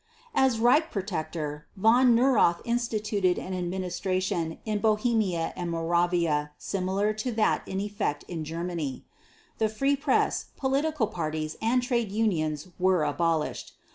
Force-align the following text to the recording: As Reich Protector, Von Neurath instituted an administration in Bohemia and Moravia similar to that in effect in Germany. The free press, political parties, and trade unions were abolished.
As 0.33 0.57
Reich 0.59 0.89
Protector, 0.89 1.67
Von 1.77 2.15
Neurath 2.15 2.59
instituted 2.65 3.37
an 3.37 3.53
administration 3.53 4.57
in 4.65 4.79
Bohemia 4.79 5.53
and 5.55 5.69
Moravia 5.69 6.53
similar 6.57 7.13
to 7.13 7.31
that 7.33 7.61
in 7.67 7.79
effect 7.79 8.23
in 8.27 8.43
Germany. 8.43 9.05
The 9.59 9.69
free 9.69 9.95
press, 9.95 10.45
political 10.57 11.05
parties, 11.05 11.55
and 11.61 11.83
trade 11.83 12.11
unions 12.11 12.69
were 12.79 13.03
abolished. 13.03 13.73